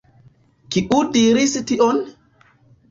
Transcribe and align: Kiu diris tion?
Kiu 0.77 1.03
diris 1.19 1.57
tion? 1.75 2.05